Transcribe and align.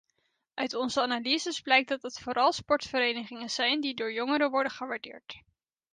Uit 0.53 0.73
onze 0.75 1.01
analyses 1.01 1.61
blijkt 1.61 1.87
dat 1.89 2.01
het 2.01 2.19
vooral 2.19 2.51
sportverenigingen 2.51 3.49
zijn 3.49 3.81
die 3.81 3.93
door 3.95 4.13
jongeren 4.13 4.49
worden 4.51 4.71
gewaardeerd. 4.71 5.41